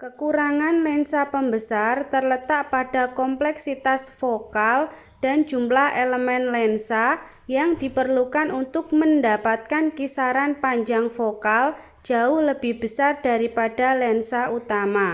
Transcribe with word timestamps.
kekurangan 0.00 0.76
lensa 0.86 1.22
pembesar 1.34 1.96
terletak 2.12 2.62
pada 2.74 3.04
kompleksitas 3.18 4.02
fokal 4.20 4.78
dan 5.24 5.38
jumlah 5.50 5.88
elemen 6.02 6.42
lensa 6.54 7.06
yang 7.56 7.70
diperlukan 7.82 8.48
untuk 8.60 8.86
mendapatkan 9.00 9.84
kisaran 9.98 10.52
panjang 10.64 11.06
fokal 11.18 11.64
jauh 12.08 12.40
lebih 12.48 12.74
besar 12.84 13.12
daripada 13.28 13.86
lensa 14.02 14.42
utama 14.58 15.08